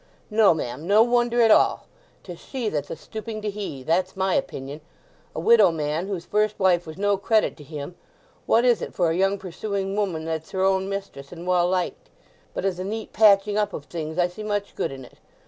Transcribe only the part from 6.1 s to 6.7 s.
first